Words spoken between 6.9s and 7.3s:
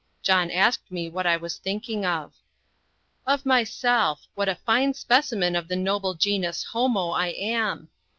I